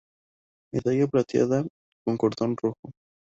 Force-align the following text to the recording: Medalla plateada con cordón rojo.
Medalla 0.73 1.05
plateada 1.07 1.63
con 2.03 2.17
cordón 2.17 2.57
rojo. 2.57 2.89